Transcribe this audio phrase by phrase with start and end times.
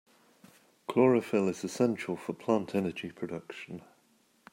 [0.87, 3.83] Chlorophyll is essential for plant energy production.